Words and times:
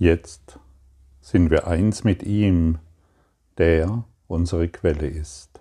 Jetzt 0.00 0.60
sind 1.20 1.50
wir 1.50 1.66
eins 1.66 2.04
mit 2.04 2.22
ihm, 2.22 2.78
der 3.58 4.04
unsere 4.28 4.68
Quelle 4.68 5.08
ist. 5.08 5.60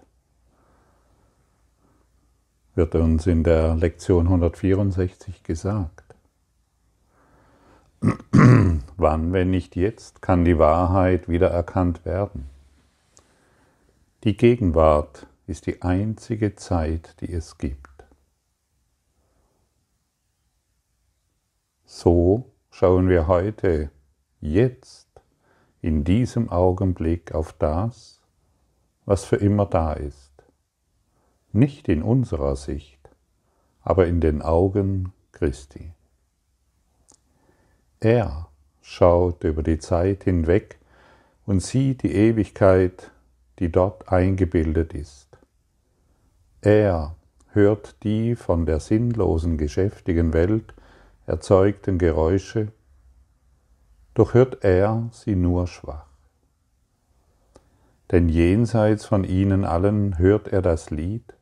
Wird 2.75 2.93
uns 2.93 3.25
in 3.25 3.43
der 3.43 3.73
Lektion 3.73 4.27
164 4.27 5.41
gesagt. 5.41 6.03
Wann, 8.31 9.33
wenn 9.33 9.49
nicht 9.49 9.75
jetzt, 9.75 10.21
kann 10.21 10.45
die 10.45 10.59
Wahrheit 10.59 11.27
wieder 11.27 11.49
erkannt 11.49 12.05
werden? 12.05 12.47
Die 14.23 14.37
Gegenwart 14.37 15.25
ist 15.47 15.65
die 15.65 15.81
einzige 15.81 16.53
Zeit, 16.53 17.19
die 17.21 17.33
es 17.33 17.57
gibt. 17.57 18.05
So 21.85 22.51
schauen 22.69 23.09
wir 23.09 23.25
heute 23.25 23.89
jetzt 24.41 25.07
in 25.81 26.03
diesem 26.03 26.49
Augenblick 26.49 27.33
auf 27.33 27.53
das, 27.53 28.21
was 29.05 29.25
für 29.25 29.37
immer 29.37 29.65
da 29.65 29.93
ist. 29.93 30.31
Nicht 31.53 31.87
in 31.87 32.03
unserer 32.03 32.55
Sicht, 32.55 32.99
aber 33.81 34.07
in 34.07 34.21
den 34.21 34.41
Augen 34.41 35.13
Christi. 35.31 35.91
Er 37.99 38.49
schaut 38.81 39.43
über 39.43 39.63
die 39.63 39.79
Zeit 39.79 40.25
hinweg 40.25 40.77
und 41.45 41.61
sieht 41.61 42.03
die 42.03 42.13
Ewigkeit, 42.13 43.11
die 43.59 43.71
dort 43.71 44.09
eingebildet 44.09 44.93
ist. 44.93 45.27
Er 46.61 47.15
hört 47.51 48.03
die 48.03 48.35
von 48.35 48.65
der 48.65 48.79
sinnlosen, 48.79 49.57
geschäftigen 49.57 50.33
Welt 50.33 50.73
erzeugten 51.25 51.97
Geräusche 51.97 52.71
doch 54.17 54.33
hört 54.33 54.63
er 54.63 55.07
sie 55.11 55.35
nur 55.35 55.67
schwach. 55.67 56.07
Denn 58.09 58.29
jenseits 58.29 59.05
von 59.05 59.23
ihnen 59.23 59.63
allen 59.63 60.17
hört 60.17 60.47
er 60.47 60.63
das 60.63 60.89
Lied 60.89 61.35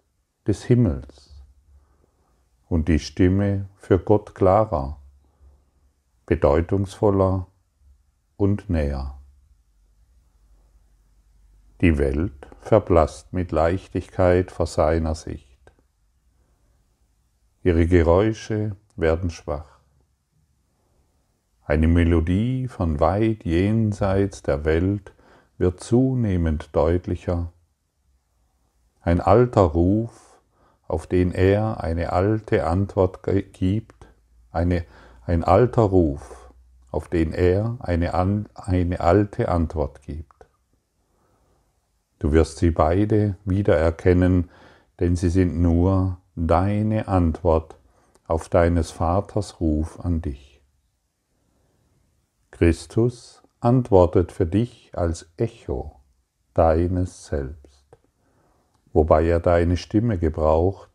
des 0.45 0.63
Himmels 0.63 1.41
und 2.67 2.89
die 2.89 2.99
Stimme 2.99 3.69
für 3.77 3.97
Gott 3.97 4.35
klarer, 4.35 4.99
bedeutungsvoller 6.25 7.47
und 8.35 8.69
näher. 8.69 9.19
Die 11.79 11.97
Welt 11.97 12.47
verblasst 12.59 13.31
mit 13.31 13.53
Leichtigkeit 13.53 14.51
vor 14.51 14.67
seiner 14.67 15.15
Sicht. 15.15 15.71
Ihre 17.63 17.87
Geräusche 17.87 18.75
werden 18.97 19.29
schwach. 19.29 19.74
Eine 21.67 21.87
Melodie 21.87 22.67
von 22.67 22.99
weit 22.99 23.43
jenseits 23.43 24.43
der 24.43 24.65
Welt 24.65 25.13
wird 25.57 25.79
zunehmend 25.79 26.69
deutlicher. 26.73 27.51
Ein 29.01 29.19
alter 29.19 29.61
Ruf, 29.61 30.39
auf 30.87 31.07
den 31.07 31.31
er 31.31 31.83
eine 31.83 32.13
alte 32.13 32.67
Antwort 32.67 33.21
gibt, 33.51 34.07
eine, 34.51 34.85
ein 35.25 35.43
alter 35.43 35.81
Ruf, 35.81 36.51
auf 36.91 37.07
den 37.07 37.33
er 37.33 37.77
eine, 37.79 38.13
eine 38.53 38.99
alte 38.99 39.49
Antwort 39.49 40.03
gibt. 40.03 40.45
Du 42.19 42.31
wirst 42.31 42.59
sie 42.59 42.69
beide 42.69 43.37
wiedererkennen, 43.43 44.51
denn 44.99 45.15
sie 45.15 45.29
sind 45.29 45.59
nur 45.59 46.19
deine 46.35 47.07
Antwort 47.07 47.75
auf 48.27 48.49
deines 48.49 48.91
Vaters 48.91 49.59
Ruf 49.59 49.99
an 49.99 50.21
dich. 50.21 50.54
Christus 52.57 53.43
antwortet 53.59 54.31
für 54.31 54.45
dich 54.45 54.91
als 54.93 55.29
Echo 55.35 55.99
deines 56.53 57.25
Selbst, 57.25 57.85
wobei 58.93 59.27
er 59.27 59.41
deine 59.41 59.75
Stimme 59.75 60.17
gebraucht, 60.17 60.89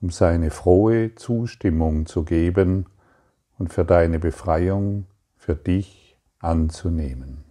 um 0.00 0.08
seine 0.08 0.50
frohe 0.50 1.14
Zustimmung 1.14 2.06
zu 2.06 2.24
geben 2.24 2.86
und 3.58 3.74
für 3.74 3.84
deine 3.84 4.18
Befreiung 4.18 5.04
für 5.36 5.54
dich 5.54 6.16
anzunehmen. 6.38 7.44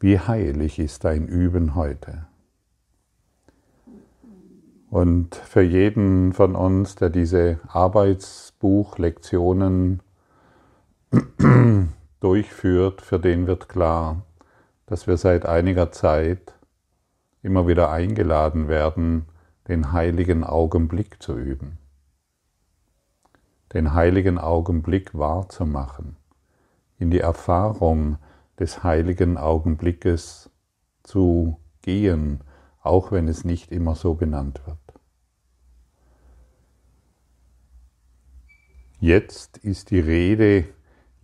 Wie 0.00 0.18
heilig 0.18 0.78
ist 0.78 1.04
dein 1.04 1.28
Üben 1.28 1.74
heute. 1.74 2.24
Und 4.88 5.34
für 5.34 5.60
jeden 5.60 6.32
von 6.32 6.56
uns, 6.56 6.94
der 6.94 7.10
diese 7.10 7.60
Arbeitsbuchlektionen 7.68 10.00
durchführt, 12.20 13.02
für 13.02 13.18
den 13.18 13.46
wird 13.46 13.68
klar, 13.68 14.24
dass 14.86 15.06
wir 15.06 15.16
seit 15.16 15.46
einiger 15.46 15.92
Zeit 15.92 16.54
immer 17.42 17.66
wieder 17.66 17.90
eingeladen 17.90 18.68
werden, 18.68 19.26
den 19.68 19.92
heiligen 19.92 20.44
Augenblick 20.44 21.22
zu 21.22 21.38
üben, 21.38 21.78
den 23.72 23.94
heiligen 23.94 24.38
Augenblick 24.38 25.16
wahrzumachen, 25.16 26.16
in 26.98 27.10
die 27.10 27.20
Erfahrung 27.20 28.18
des 28.58 28.82
heiligen 28.82 29.36
Augenblickes 29.36 30.50
zu 31.02 31.58
gehen, 31.82 32.40
auch 32.80 33.12
wenn 33.12 33.28
es 33.28 33.44
nicht 33.44 33.72
immer 33.72 33.94
so 33.94 34.14
benannt 34.14 34.60
wird. 34.66 34.78
Jetzt 39.00 39.58
ist 39.58 39.90
die 39.90 40.00
Rede 40.00 40.64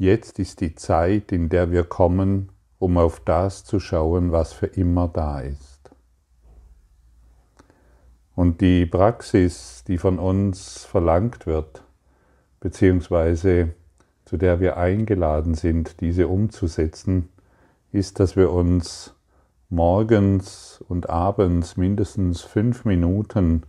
Jetzt 0.00 0.38
ist 0.38 0.62
die 0.62 0.74
Zeit, 0.76 1.30
in 1.30 1.50
der 1.50 1.70
wir 1.70 1.84
kommen, 1.84 2.48
um 2.78 2.96
auf 2.96 3.20
das 3.20 3.64
zu 3.64 3.80
schauen, 3.80 4.32
was 4.32 4.54
für 4.54 4.64
immer 4.64 5.08
da 5.08 5.40
ist. 5.40 5.90
Und 8.34 8.62
die 8.62 8.86
Praxis, 8.86 9.84
die 9.86 9.98
von 9.98 10.18
uns 10.18 10.86
verlangt 10.86 11.44
wird, 11.44 11.82
beziehungsweise 12.60 13.74
zu 14.24 14.38
der 14.38 14.58
wir 14.58 14.78
eingeladen 14.78 15.52
sind, 15.52 16.00
diese 16.00 16.28
umzusetzen, 16.28 17.28
ist, 17.92 18.20
dass 18.20 18.36
wir 18.36 18.50
uns 18.50 19.14
morgens 19.68 20.82
und 20.88 21.10
abends 21.10 21.76
mindestens 21.76 22.40
fünf 22.40 22.86
Minuten 22.86 23.64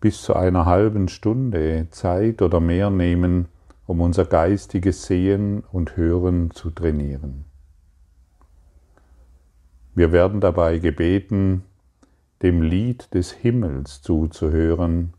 bis 0.00 0.22
zu 0.22 0.34
einer 0.34 0.66
halben 0.66 1.06
Stunde 1.06 1.86
Zeit 1.92 2.42
oder 2.42 2.58
mehr 2.58 2.90
nehmen, 2.90 3.46
um 3.88 4.02
unser 4.02 4.26
geistiges 4.26 5.06
Sehen 5.06 5.64
und 5.72 5.96
Hören 5.96 6.50
zu 6.50 6.70
trainieren. 6.70 7.46
Wir 9.94 10.12
werden 10.12 10.42
dabei 10.42 10.78
gebeten, 10.78 11.64
dem 12.42 12.60
Lied 12.60 13.14
des 13.14 13.32
Himmels 13.32 14.02
zuzuhören, 14.02 15.14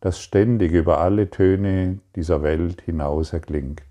das 0.00 0.20
ständig 0.20 0.72
über 0.72 0.98
alle 0.98 1.30
Töne 1.30 2.00
dieser 2.14 2.42
Welt 2.42 2.82
hinaus 2.82 3.32
erklingt. 3.32 3.82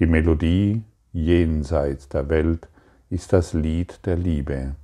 Die 0.00 0.06
Melodie 0.06 0.82
jenseits 1.12 2.08
der 2.08 2.28
Welt 2.28 2.68
ist 3.08 3.32
das 3.32 3.52
Lied 3.52 4.04
der 4.04 4.16
Liebe, 4.16 4.74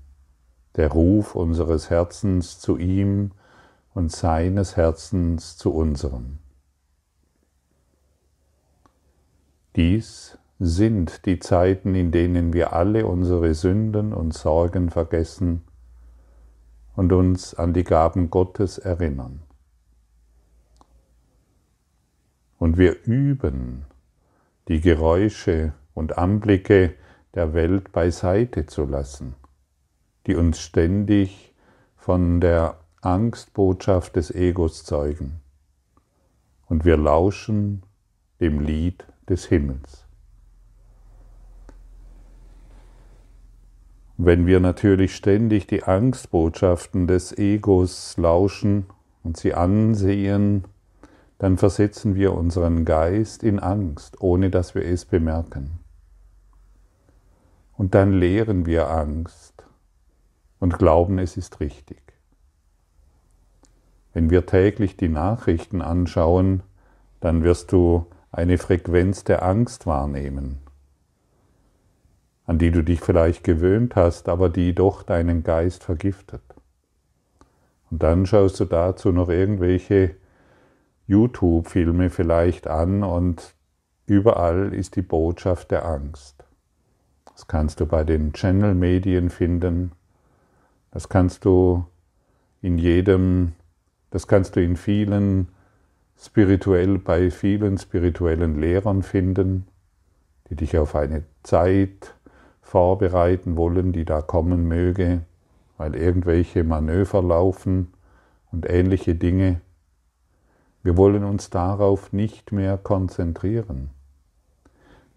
der 0.76 0.92
Ruf 0.92 1.34
unseres 1.34 1.91
Herzens 1.91 2.60
zu 2.60 2.78
ihm 2.78 3.32
und 3.94 4.12
seines 4.12 4.76
Herzens 4.76 5.56
zu 5.56 5.74
unserem. 5.74 6.38
Dies 9.75 10.38
sind 10.59 11.25
die 11.25 11.38
Zeiten, 11.38 11.94
in 11.94 12.12
denen 12.12 12.53
wir 12.53 12.72
alle 12.72 13.06
unsere 13.06 13.55
Sünden 13.55 14.12
und 14.12 14.34
Sorgen 14.34 14.91
vergessen 14.91 15.62
und 16.94 17.12
uns 17.12 17.55
an 17.55 17.72
die 17.72 17.84
Gaben 17.84 18.28
Gottes 18.28 18.78
erinnern. 18.78 19.43
Und 22.59 22.77
wir 22.77 23.03
üben, 23.04 23.86
die 24.69 24.80
Geräusche 24.80 25.72
und 25.95 26.18
Anblicke 26.18 26.95
der 27.34 27.54
Welt 27.54 27.92
beiseite 27.92 28.66
zu 28.66 28.84
lassen, 28.84 29.34
die 30.27 30.36
uns 30.36 30.60
ständig 30.60 31.54
von 31.97 32.41
der 32.41 32.78
Angstbotschaft 33.01 34.16
des 34.16 34.30
Egos 34.30 34.84
zeugen. 34.84 35.41
Und 36.66 36.84
wir 36.84 36.97
lauschen 36.97 37.83
dem 38.39 38.60
Lied 38.60 39.07
des 39.28 39.47
Himmels. 39.47 40.07
Wenn 44.19 44.47
wir 44.47 44.60
natürlich 44.60 45.16
ständig 45.16 45.66
die 45.66 45.83
Angstbotschaften 45.83 47.07
des 47.07 47.36
Egos 47.36 48.16
lauschen 48.16 48.86
und 49.24 49.36
sie 49.36 49.54
ansehen, 49.54 50.65
dann 51.39 51.59
versetzen 51.59 52.15
wir 52.15 52.34
unseren 52.34 52.84
Geist 52.84 53.42
in 53.42 53.59
Angst, 53.59 54.21
ohne 54.21 54.48
dass 54.51 54.77
wir 54.77 54.84
es 54.84 55.04
bemerken. 55.07 55.80
Und 57.77 57.97
dann 57.97 58.13
lehren 58.13 58.65
wir 58.65 58.91
Angst 58.91 59.65
und 60.60 60.78
glauben, 60.78 61.18
es 61.18 61.36
ist 61.36 61.59
richtig. 61.59 62.01
Wenn 64.13 64.30
wir 64.30 64.47
täglich 64.47 64.97
die 64.97 65.09
Nachrichten 65.09 65.83
anschauen, 65.83 66.63
dann 67.18 67.42
wirst 67.42 67.72
du 67.72 68.07
eine 68.32 68.56
Frequenz 68.56 69.24
der 69.24 69.42
Angst 69.42 69.86
wahrnehmen, 69.86 70.58
an 72.46 72.58
die 72.58 72.70
du 72.70 72.82
dich 72.82 73.00
vielleicht 73.00 73.44
gewöhnt 73.44 73.94
hast, 73.94 74.28
aber 74.28 74.48
die 74.48 74.74
doch 74.74 75.02
deinen 75.02 75.44
Geist 75.44 75.84
vergiftet. 75.84 76.42
Und 77.90 78.02
dann 78.02 78.24
schaust 78.24 78.58
du 78.58 78.64
dazu 78.64 79.12
noch 79.12 79.28
irgendwelche 79.28 80.16
YouTube-Filme 81.06 82.08
vielleicht 82.08 82.66
an 82.66 83.02
und 83.02 83.54
überall 84.06 84.72
ist 84.72 84.96
die 84.96 85.02
Botschaft 85.02 85.70
der 85.70 85.84
Angst. 85.84 86.42
Das 87.26 87.46
kannst 87.46 87.80
du 87.80 87.86
bei 87.86 88.02
den 88.02 88.32
Channel-Medien 88.32 89.28
finden, 89.28 89.92
das 90.90 91.10
kannst 91.10 91.44
du 91.44 91.86
in 92.62 92.78
jedem, 92.78 93.52
das 94.10 94.26
kannst 94.26 94.56
du 94.56 94.62
in 94.62 94.76
vielen 94.76 95.48
spirituell, 96.24 96.98
bei 96.98 97.30
vielen 97.30 97.78
spirituellen 97.78 98.60
Lehrern 98.60 99.03
finden, 99.03 99.66
die 100.48 100.57
dich 100.57 100.78
auf 100.78 100.95
eine 100.95 101.24
Zeit 101.42 102.15
vorbereiten 102.60 103.57
wollen, 103.57 103.92
die 103.92 104.04
da 104.04 104.22
kommen 104.22 104.69
möge, 104.69 105.22
weil 105.78 105.97
irgendwelche 105.97 106.65
Manöver 106.65 107.22
laufen 107.22 107.92
und 108.53 108.71
ähnliche 108.71 109.15
Dinge. 109.15 109.60
Wir 110.83 110.97
wollen 110.97 111.24
uns 111.24 111.51
darauf 111.51 112.13
nicht 112.13 112.53
mehr 112.53 112.78
konzentrieren. 112.78 113.91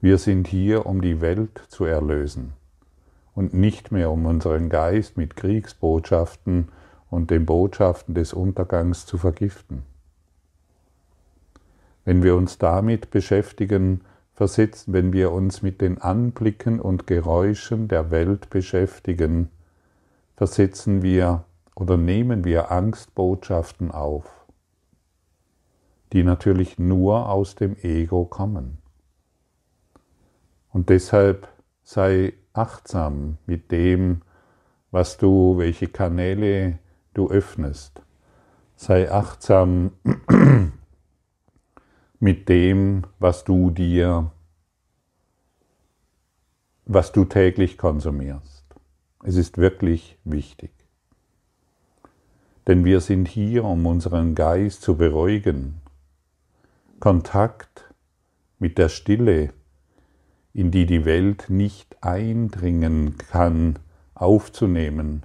Wir 0.01 0.18
sind 0.18 0.48
hier, 0.48 0.86
um 0.86 1.01
die 1.01 1.22
Welt 1.22 1.63
zu 1.68 1.86
erlösen 1.86 2.54
und 3.34 3.54
nicht 3.54 3.92
mehr 3.92 4.12
um 4.12 4.25
unseren 4.25 4.69
Geist 4.69 5.18
mit 5.18 5.36
Kriegsbotschaften 5.36 6.69
und 7.10 7.31
den 7.31 7.46
Botschaften 7.46 8.16
des 8.16 8.34
Untergangs 8.34 9.06
zu 9.06 9.18
vergiften. 9.18 9.84
Wenn 12.06 12.22
wir 12.22 12.36
uns 12.36 12.60
damit 12.60 13.10
beschäftigen, 13.10 14.02
versetzen, 14.34 14.94
wenn 14.94 15.12
wir 15.12 15.31
uns 15.31 15.62
mit 15.63 15.81
den 15.81 15.98
Anblicken 15.98 16.80
und 16.80 17.07
Geräuschen 17.07 17.88
der 17.88 18.12
Welt 18.12 18.50
beschäftigen, 18.50 19.50
versetzen 20.36 21.02
wir 21.02 21.46
oder 21.75 21.98
nehmen 21.98 22.44
wir 22.44 22.72
Angstbotschaften 22.72 23.92
auf, 23.92 24.46
die 26.13 26.24
natürlich 26.24 26.78
nur 26.78 27.30
aus 27.30 27.56
dem 27.56 27.75
Ego 27.81 28.25
kommen. 28.25 28.78
Und 30.69 30.90
deshalb 30.90 31.48
sei 31.84 32.34
achtsam 32.54 33.38
mit 33.46 33.72
dem, 33.72 34.22
was 34.92 35.18
du, 35.18 35.58
welche 35.58 35.88
Kanäle 35.88 36.80
du 37.13 37.30
öffnest. 37.30 38.01
Sei 38.75 39.12
achtsam 39.12 39.92
mit 42.25 42.50
dem, 42.50 43.04
was 43.19 43.44
du 43.44 43.69
dir, 43.69 44.31
was 46.88 47.12
du 47.12 47.24
täglich 47.24 47.77
konsumierst. 47.77 48.66
Es 49.24 49.36
ist 49.36 49.60
wirklich 49.60 50.18
wichtig. 50.24 50.72
Denn 52.66 52.83
wir 52.83 53.00
sind 53.01 53.27
hier, 53.27 53.63
um 53.63 53.86
unseren 53.86 54.33
Geist 54.33 54.81
zu 54.81 54.98
beruhigen, 54.98 55.81
Kontakt 57.00 57.94
mit 58.57 58.80
der 58.80 58.89
Stille, 58.89 59.54
in 60.51 60.72
die 60.72 60.88
die 60.88 61.06
Welt 61.06 61.51
nicht 61.51 61.95
eindringen 62.01 63.19
kann, 63.19 63.77
aufzunehmen, 64.16 65.22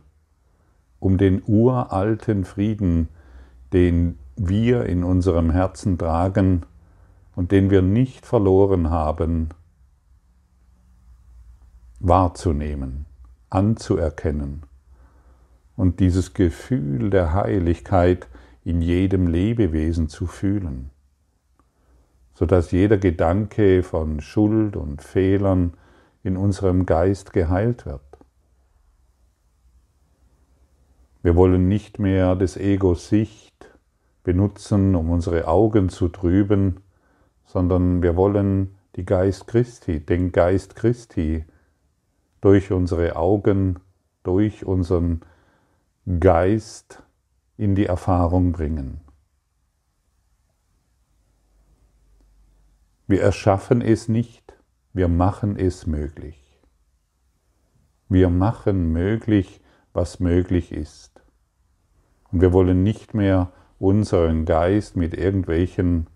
um 0.99 1.17
den 1.17 1.43
uralten 1.47 2.45
Frieden, 2.45 3.09
den 3.73 4.19
wir 4.37 4.85
in 4.85 5.03
unserem 5.03 5.51
Herzen 5.51 5.97
tragen 5.97 6.67
und 7.41 7.53
den 7.53 7.71
wir 7.71 7.81
nicht 7.81 8.27
verloren 8.27 8.91
haben, 8.91 9.49
wahrzunehmen, 11.99 13.07
anzuerkennen 13.49 14.65
und 15.75 16.01
dieses 16.01 16.35
Gefühl 16.35 17.09
der 17.09 17.33
Heiligkeit 17.33 18.29
in 18.63 18.83
jedem 18.83 19.27
Lebewesen 19.27 20.11
zu 20.11 20.27
fühlen 20.27 20.91
sodass 22.35 22.71
jeder 22.71 22.99
Gedanke 22.99 23.83
von 23.83 24.21
Schuld 24.21 24.77
und 24.77 25.03
Fehlern 25.03 25.75
in 26.23 26.37
unserem 26.37 26.85
Geist 26.85 27.33
geheilt 27.33 27.87
wird. 27.87 28.01
Wir 31.23 31.37
wollen 31.37 31.69
nicht 31.69 31.99
mehr 31.99 32.37
des 32.37 32.59
Egos 32.59 33.09
Sicht 33.09 33.71
benutzen, 34.23 34.95
um 34.95 35.11
unsere 35.11 35.49
Augen 35.49 35.89
zu 35.89 36.09
trüben, 36.09 36.81
sondern 37.53 38.01
wir 38.01 38.15
wollen 38.15 38.77
die 38.95 39.05
Geist 39.05 39.49
Christi, 39.49 39.99
den 39.99 40.31
Geist 40.31 40.77
Christi 40.77 41.45
durch 42.41 42.71
unsere 42.71 43.17
Augen, 43.17 43.81
durch 44.23 44.65
unseren 44.65 45.23
Geist 46.21 47.03
in 47.57 47.75
die 47.75 47.87
Erfahrung 47.87 48.53
bringen. 48.53 49.01
Wir 53.09 53.21
erschaffen 53.21 53.83
es 53.83 54.07
nicht, 54.07 54.55
wir 54.93 55.09
machen 55.09 55.57
es 55.57 55.89
möglich. 55.89 56.63
Wir 58.09 58.31
machen 58.31 58.93
möglich, 58.93 59.61
was 59.93 60.21
möglich 60.21 60.71
ist. 60.71 61.21
Und 62.31 62.43
wir 62.43 62.53
wollen 62.53 62.85
nicht 62.85 63.13
mehr 63.13 63.51
unseren 63.81 64.45
Geist 64.45 64.95
mit 64.95 65.15
irgendwelchen 65.15 66.07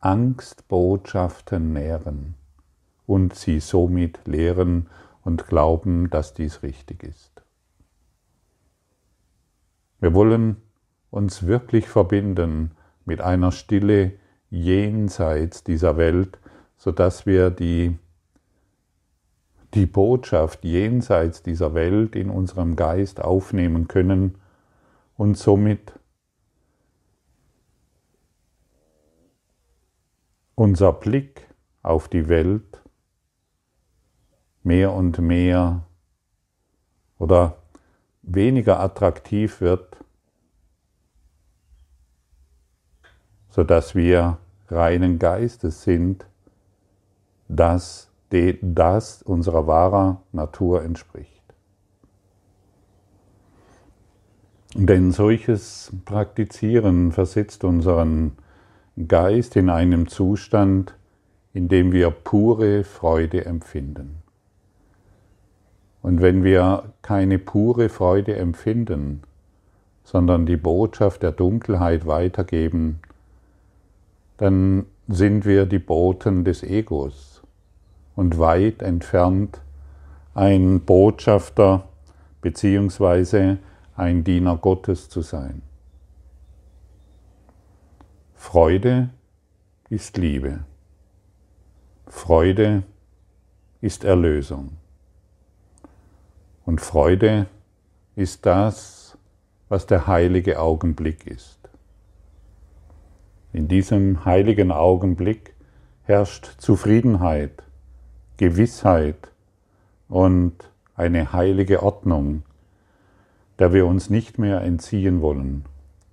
Angstbotschaften 0.00 1.72
nähren 1.72 2.34
und 3.06 3.34
sie 3.34 3.60
somit 3.60 4.20
lehren 4.26 4.88
und 5.22 5.46
glauben, 5.46 6.10
dass 6.10 6.34
dies 6.34 6.62
richtig 6.62 7.02
ist. 7.02 7.42
Wir 9.98 10.14
wollen 10.14 10.56
uns 11.10 11.46
wirklich 11.46 11.88
verbinden 11.88 12.72
mit 13.04 13.20
einer 13.20 13.52
Stille, 13.52 14.12
jenseits 14.50 15.64
dieser 15.64 15.96
Welt, 15.96 16.38
sodass 16.76 17.26
wir 17.26 17.50
die, 17.50 17.98
die 19.74 19.86
Botschaft 19.86 20.64
jenseits 20.64 21.42
dieser 21.42 21.74
Welt 21.74 22.14
in 22.14 22.30
unserem 22.30 22.76
Geist 22.76 23.20
aufnehmen 23.20 23.88
können 23.88 24.36
und 25.16 25.36
somit 25.36 25.94
unser 30.56 30.92
Blick 30.92 31.46
auf 31.82 32.08
die 32.08 32.28
Welt 32.28 32.82
mehr 34.64 34.92
und 34.92 35.20
mehr 35.20 35.84
oder 37.18 37.58
weniger 38.22 38.80
attraktiv 38.80 39.60
wird 39.60 39.96
sodass 43.56 43.94
wir 43.94 44.36
reinen 44.68 45.18
Geistes 45.18 45.82
sind, 45.82 46.26
dass 47.48 48.10
das 48.60 49.22
unserer 49.22 49.66
wahrer 49.66 50.20
Natur 50.30 50.84
entspricht. 50.84 51.42
Denn 54.74 55.10
solches 55.10 55.90
Praktizieren 56.04 57.12
versetzt 57.12 57.64
unseren 57.64 58.36
Geist 58.96 59.56
in 59.56 59.68
einem 59.68 60.08
Zustand, 60.08 60.94
in 61.52 61.68
dem 61.68 61.92
wir 61.92 62.10
pure 62.10 62.82
Freude 62.82 63.44
empfinden. 63.44 64.22
Und 66.02 66.22
wenn 66.22 66.44
wir 66.44 66.92
keine 67.02 67.38
pure 67.38 67.88
Freude 67.88 68.36
empfinden, 68.36 69.22
sondern 70.04 70.46
die 70.46 70.56
Botschaft 70.56 71.22
der 71.22 71.32
Dunkelheit 71.32 72.06
weitergeben, 72.06 73.00
dann 74.38 74.86
sind 75.08 75.44
wir 75.44 75.66
die 75.66 75.78
Boten 75.78 76.44
des 76.44 76.62
Egos 76.62 77.42
und 78.14 78.38
weit 78.38 78.82
entfernt 78.82 79.60
ein 80.34 80.80
Botschafter 80.80 81.88
beziehungsweise 82.40 83.58
ein 83.96 84.22
Diener 84.24 84.56
Gottes 84.56 85.08
zu 85.08 85.22
sein. 85.22 85.62
Freude 88.48 89.10
ist 89.90 90.18
Liebe. 90.18 90.60
Freude 92.06 92.84
ist 93.80 94.04
Erlösung. 94.04 94.76
Und 96.64 96.80
Freude 96.80 97.48
ist 98.14 98.46
das, 98.46 99.18
was 99.68 99.86
der 99.86 100.06
heilige 100.06 100.60
Augenblick 100.60 101.26
ist. 101.26 101.58
In 103.52 103.66
diesem 103.66 104.24
heiligen 104.24 104.70
Augenblick 104.70 105.52
herrscht 106.04 106.54
Zufriedenheit, 106.58 107.64
Gewissheit 108.36 109.32
und 110.08 110.70
eine 110.94 111.32
heilige 111.32 111.82
Ordnung, 111.82 112.44
der 113.58 113.72
wir 113.72 113.86
uns 113.86 114.08
nicht 114.08 114.38
mehr 114.38 114.60
entziehen 114.60 115.20
wollen. 115.20 115.64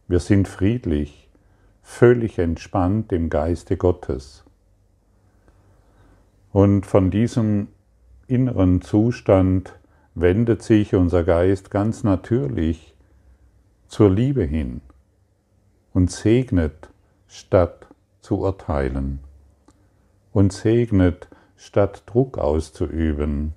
Wir 0.07 0.19
sind 0.19 0.47
friedlich, 0.47 1.22
völlig 1.83 2.39
entspannt 2.39 3.11
im 3.11 3.29
Geiste 3.29 3.77
Gottes. 3.77 4.43
Und 6.51 6.85
von 6.85 7.11
diesem 7.11 7.67
inneren 8.27 8.81
Zustand 8.81 9.77
wendet 10.15 10.63
sich 10.63 10.95
unser 10.95 11.23
Geist 11.23 11.69
ganz 11.69 12.03
natürlich 12.03 12.95
zur 13.87 14.09
Liebe 14.09 14.43
hin 14.43 14.81
und 15.93 16.09
segnet 16.09 16.89
statt 17.27 17.87
zu 18.21 18.39
urteilen 18.39 19.19
und 20.31 20.53
segnet 20.53 21.27
statt 21.57 22.03
Druck 22.05 22.37
auszuüben 22.37 23.53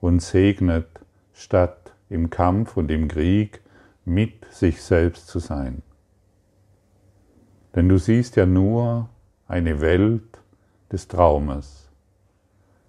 und 0.00 0.20
segnet 0.20 0.86
statt 1.32 1.92
im 2.08 2.30
Kampf 2.30 2.76
und 2.76 2.90
im 2.90 3.08
Krieg 3.08 3.60
mit 4.04 4.44
sich 4.52 4.82
selbst 4.82 5.26
zu 5.28 5.38
sein. 5.38 5.82
Denn 7.74 7.88
du 7.88 7.98
siehst 7.98 8.36
ja 8.36 8.46
nur 8.46 9.08
eine 9.48 9.80
Welt 9.80 10.40
des 10.92 11.08
Traumes 11.08 11.90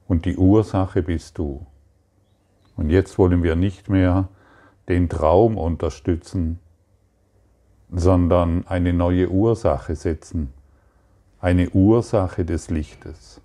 und 0.07 0.25
die 0.25 0.37
Ursache 0.37 1.01
bist 1.01 1.37
du. 1.37 1.65
Und 2.75 2.89
jetzt 2.89 3.17
wollen 3.17 3.41
wir 3.41 3.55
nicht 3.55 3.89
mehr 3.89 4.29
den 4.87 5.09
Traum 5.09 5.57
unterstützen, 5.57 6.59
sondern 7.91 8.67
eine 8.67 8.93
neue 8.93 9.29
Ursache 9.29 9.95
setzen, 9.95 10.53
eine 11.39 11.69
Ursache 11.69 12.45
des 12.45 12.69
Lichtes. 12.69 13.41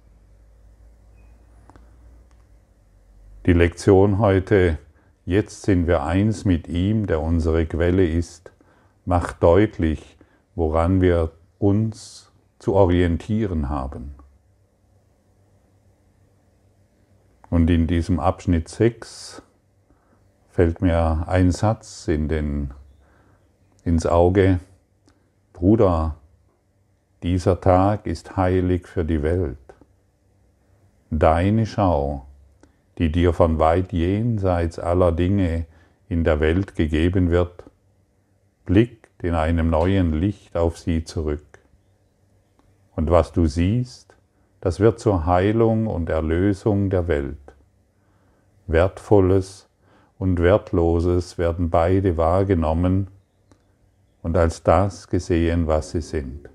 Die 3.46 3.52
Lektion 3.52 4.18
heute, 4.18 4.78
jetzt 5.24 5.62
sind 5.62 5.86
wir 5.86 6.02
eins 6.02 6.44
mit 6.44 6.68
ihm, 6.68 7.06
der 7.06 7.22
unsere 7.22 7.64
Quelle 7.64 8.06
ist, 8.06 8.52
macht 9.06 9.42
deutlich, 9.42 10.18
woran 10.60 11.00
wir 11.00 11.30
uns 11.58 12.30
zu 12.58 12.74
orientieren 12.74 13.70
haben. 13.70 14.14
Und 17.48 17.70
in 17.70 17.86
diesem 17.86 18.20
Abschnitt 18.20 18.68
6 18.68 19.40
fällt 20.50 20.82
mir 20.82 21.24
ein 21.26 21.50
Satz 21.50 22.08
in 22.08 22.28
den, 22.28 22.74
ins 23.86 24.04
Auge. 24.04 24.60
Bruder, 25.54 26.16
dieser 27.22 27.62
Tag 27.62 28.04
ist 28.04 28.36
heilig 28.36 28.86
für 28.86 29.06
die 29.06 29.22
Welt. 29.22 29.56
Deine 31.10 31.64
Schau, 31.64 32.26
die 32.98 33.10
dir 33.10 33.32
von 33.32 33.58
weit 33.58 33.94
jenseits 33.94 34.78
aller 34.78 35.12
Dinge 35.12 35.64
in 36.10 36.22
der 36.22 36.38
Welt 36.38 36.74
gegeben 36.74 37.30
wird, 37.30 37.64
blickt 38.66 38.99
in 39.22 39.34
einem 39.34 39.70
neuen 39.70 40.12
Licht 40.12 40.56
auf 40.56 40.78
sie 40.78 41.04
zurück. 41.04 41.58
Und 42.96 43.10
was 43.10 43.32
du 43.32 43.46
siehst, 43.46 44.14
das 44.60 44.80
wird 44.80 45.00
zur 45.00 45.26
Heilung 45.26 45.86
und 45.86 46.10
Erlösung 46.10 46.90
der 46.90 47.08
Welt. 47.08 47.36
Wertvolles 48.66 49.68
und 50.18 50.38
Wertloses 50.38 51.38
werden 51.38 51.70
beide 51.70 52.16
wahrgenommen 52.16 53.08
und 54.22 54.36
als 54.36 54.62
das 54.62 55.08
gesehen, 55.08 55.66
was 55.66 55.92
sie 55.92 56.02
sind. 56.02 56.50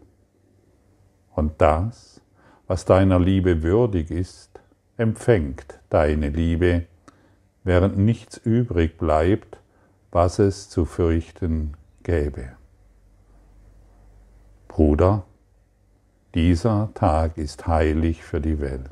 Und 1.34 1.54
das, 1.58 2.22
was 2.68 2.86
deiner 2.86 3.20
Liebe 3.20 3.64
würdig 3.64 4.12
ist, 4.12 4.60
empfängt 4.98 5.80
deine 5.90 6.30
Liebe, 6.30 6.86
während 7.64 7.98
nichts 7.98 8.38
übrig 8.38 8.98
bleibt, 8.98 9.60
was 10.12 10.40
es 10.40 10.70
zu 10.70 10.86
fürchten 10.86 11.76
gäbe. 12.06 12.52
Bruder, 14.70 15.26
dieser 16.34 16.90
Tag 16.94 17.38
ist 17.38 17.68
heilig 17.68 18.24
für 18.24 18.40
die 18.40 18.60
Welt. 18.62 18.92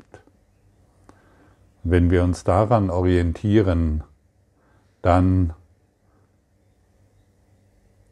Wenn 1.82 2.10
wir 2.10 2.24
uns 2.24 2.44
daran 2.44 2.90
orientieren, 2.90 4.04
dann 5.00 5.52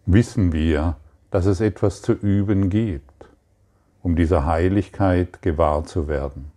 wissen 0.06 0.52
wir, 0.52 0.96
dass 1.30 1.46
es 1.46 1.60
etwas 1.60 2.02
zu 2.02 2.12
üben 2.12 2.68
gibt, 2.70 3.30
um 4.02 4.16
dieser 4.16 4.46
Heiligkeit 4.46 5.42
gewahr 5.42 5.84
zu 5.84 6.08
werden. 6.08 6.52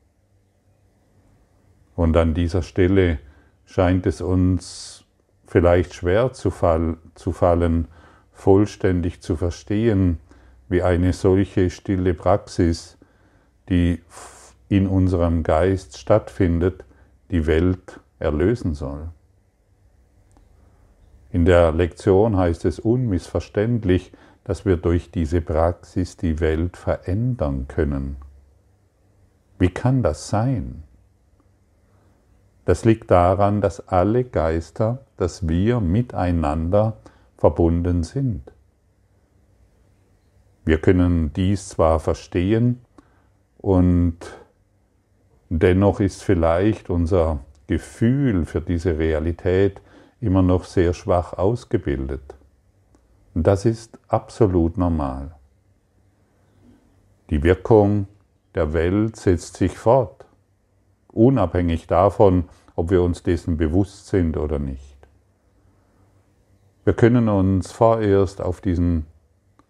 Und 1.96 2.18
an 2.18 2.34
dieser 2.34 2.62
Stelle 2.62 3.20
scheint 3.66 4.06
es 4.06 4.20
uns 4.20 5.06
vielleicht 5.48 5.94
schwer 5.94 6.34
zu, 6.34 6.52
fall, 6.52 6.98
zu 7.16 7.32
fallen, 7.32 7.88
vollständig 8.36 9.22
zu 9.22 9.36
verstehen, 9.36 10.20
wie 10.70 10.84
eine 10.84 11.14
solche 11.14 11.70
stille 11.70 12.14
Praxis, 12.14 12.98
die 13.70 14.02
in 14.70 14.88
unserem 14.88 15.44
Geist 15.44 15.98
stattfindet, 15.98 16.86
die 17.32 17.48
Welt 17.48 18.00
erlösen 18.20 18.76
soll. 18.76 19.10
In 21.32 21.46
der 21.46 21.72
Lektion 21.72 22.38
heißt 22.38 22.66
es 22.66 22.80
unmissverständlich, 22.80 24.12
dass 24.44 24.66
wir 24.66 24.78
durch 24.78 25.12
diese 25.12 25.42
Praxis 25.42 26.18
die 26.18 26.40
Welt 26.40 26.78
verändern 26.78 27.68
können. 27.68 28.18
Wie 29.58 29.70
kann 29.70 30.04
das 30.04 30.30
sein? 30.30 30.84
Das 32.66 32.84
liegt 32.84 33.12
daran, 33.12 33.62
dass 33.62 33.88
alle 33.88 34.24
Geister, 34.24 35.06
dass 35.18 35.48
wir 35.48 35.80
miteinander 35.80 36.98
verbunden 37.38 38.04
sind. 38.04 38.52
Wir 40.66 40.80
können 40.80 41.32
dies 41.34 41.70
zwar 41.70 42.00
verstehen 42.00 42.82
und 43.58 44.18
dennoch 45.50 46.00
ist 46.00 46.24
vielleicht 46.24 46.90
unser 46.90 47.40
Gefühl 47.68 48.46
für 48.46 48.62
diese 48.62 48.98
Realität 48.98 49.82
immer 50.22 50.42
noch 50.42 50.64
sehr 50.64 50.94
schwach 50.94 51.34
ausgebildet. 51.34 52.36
Das 53.36 53.66
ist 53.66 54.00
absolut 54.08 54.78
normal. 54.78 55.36
Die 57.30 57.44
Wirkung 57.44 58.08
der 58.56 58.74
Welt 58.74 59.18
setzt 59.18 59.58
sich 59.58 59.78
fort, 59.78 60.26
unabhängig 61.12 61.88
davon, 61.88 62.46
ob 62.76 62.92
wir 62.92 63.02
uns 63.02 63.24
dessen 63.24 63.58
bewusst 63.58 64.08
sind 64.08 64.38
oder 64.38 64.60
nicht. 64.60 64.95
Wir 66.86 66.94
können 66.94 67.28
uns 67.30 67.72
vorerst 67.72 68.42
auf 68.42 68.62
diesen 68.62 69.08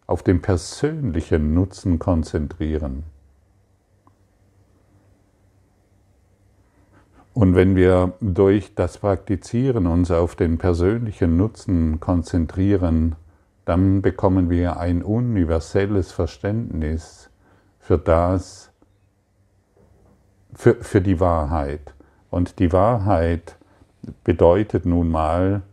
auf 0.08 0.22
den 0.22 0.42
persönlichen 0.42 1.54
Nutzen 1.54 1.98
konzentrieren. 1.98 3.04
Und 7.34 7.56
wenn 7.56 7.76
wir 7.76 8.14
durch 8.22 8.76
das 8.76 9.00
Praktizieren 9.00 9.88
uns 9.88 10.12
auf 10.12 10.36
den 10.36 10.58
persönlichen 10.58 11.36
Nutzen 11.36 12.00
konzentrieren, 12.00 13.16
dann 13.66 14.02
bekommen 14.02 14.50
wir 14.50 14.78
ein 14.78 15.02
universelles 15.02 16.12
Verständnis 16.12 17.30
für 17.80 17.98
das, 17.98 18.72
für, 20.54 20.76
für 20.76 21.02
die 21.02 21.20
Wahrheit. 21.20 21.94
Und 22.30 22.60
die 22.60 22.72
Wahrheit 22.72 23.58
bedeutet 24.24 24.86
nun 24.86 25.10
mal 25.10 25.64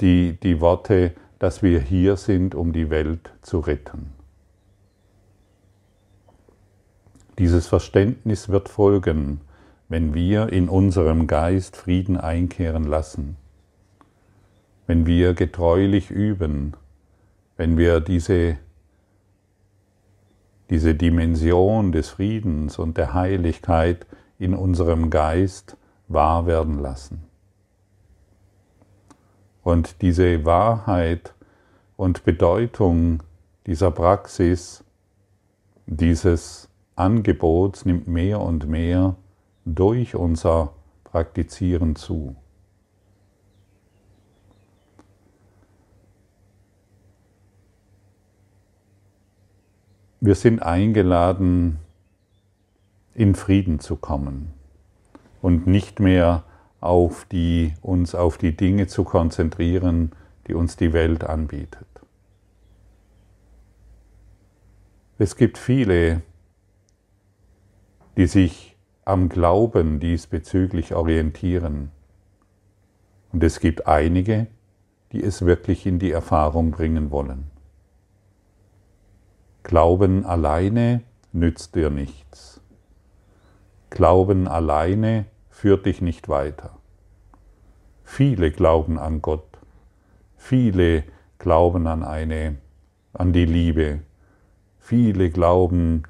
die, 0.00 0.38
die 0.42 0.60
Worte, 0.60 1.12
dass 1.38 1.62
wir 1.62 1.80
hier 1.80 2.16
sind, 2.16 2.54
um 2.54 2.72
die 2.72 2.90
Welt 2.90 3.32
zu 3.42 3.60
retten. 3.60 4.12
Dieses 7.38 7.66
Verständnis 7.66 8.48
wird 8.48 8.68
folgen, 8.68 9.40
wenn 9.88 10.14
wir 10.14 10.52
in 10.52 10.68
unserem 10.68 11.26
Geist 11.26 11.76
Frieden 11.76 12.16
einkehren 12.16 12.84
lassen, 12.84 13.36
wenn 14.86 15.06
wir 15.06 15.34
getreulich 15.34 16.10
üben, 16.10 16.74
wenn 17.56 17.76
wir 17.76 18.00
diese, 18.00 18.56
diese 20.70 20.94
Dimension 20.94 21.92
des 21.92 22.10
Friedens 22.10 22.78
und 22.78 22.96
der 22.96 23.14
Heiligkeit 23.14 24.06
in 24.38 24.54
unserem 24.54 25.10
Geist 25.10 25.76
wahr 26.08 26.46
werden 26.46 26.78
lassen. 26.78 27.22
Und 29.64 30.02
diese 30.02 30.44
Wahrheit 30.44 31.34
und 31.96 32.24
Bedeutung 32.24 33.22
dieser 33.66 33.90
Praxis, 33.90 34.84
dieses 35.86 36.68
Angebots 36.96 37.86
nimmt 37.86 38.06
mehr 38.06 38.40
und 38.40 38.68
mehr 38.68 39.16
durch 39.64 40.14
unser 40.14 40.74
Praktizieren 41.04 41.96
zu. 41.96 42.36
Wir 50.20 50.34
sind 50.34 50.62
eingeladen, 50.62 51.78
in 53.14 53.34
Frieden 53.34 53.80
zu 53.80 53.96
kommen 53.96 54.52
und 55.40 55.66
nicht 55.66 56.00
mehr 56.00 56.44
auf 56.84 57.24
die, 57.24 57.74
uns 57.80 58.14
auf 58.14 58.36
die 58.36 58.56
Dinge 58.56 58.86
zu 58.86 59.04
konzentrieren, 59.04 60.12
die 60.46 60.54
uns 60.54 60.76
die 60.76 60.92
Welt 60.92 61.24
anbietet. 61.24 61.86
Es 65.16 65.36
gibt 65.36 65.56
viele, 65.56 66.22
die 68.18 68.26
sich 68.26 68.76
am 69.04 69.30
Glauben 69.30 69.98
diesbezüglich 69.98 70.94
orientieren. 70.94 71.90
Und 73.32 73.42
es 73.42 73.60
gibt 73.60 73.86
einige, 73.86 74.46
die 75.12 75.22
es 75.22 75.46
wirklich 75.46 75.86
in 75.86 75.98
die 75.98 76.10
Erfahrung 76.10 76.70
bringen 76.70 77.10
wollen. 77.10 77.50
Glauben 79.62 80.26
alleine 80.26 81.02
nützt 81.32 81.74
dir 81.74 81.88
nichts. 81.88 82.60
Glauben 83.88 84.48
alleine 84.48 85.26
führt 85.64 85.86
dich 85.86 86.02
nicht 86.02 86.28
weiter. 86.28 86.76
Viele 88.04 88.50
glauben 88.50 88.98
an 88.98 89.22
Gott. 89.22 89.48
Viele 90.36 91.04
glauben 91.38 91.86
an 91.86 92.02
eine, 92.02 92.56
an 93.14 93.32
die 93.32 93.46
Liebe. 93.46 94.00
Viele 94.78 95.30
glauben 95.30 96.02